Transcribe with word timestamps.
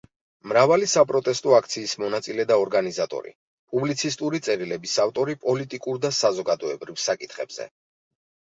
მრავალი 0.51 0.87
საპროტესტო 0.93 1.51
აქციის 1.57 1.93
მონაწილე 2.03 2.45
და 2.51 2.57
ორგანიზატორი, 2.63 3.33
პუბლიცისტური 3.75 4.41
წერილების 4.49 4.97
ავტორი 5.07 5.39
პოლიტიკურ 5.45 6.03
და 6.07 6.15
საზოგადოებრივ 6.25 7.03
საკითხებზე. 7.07 7.71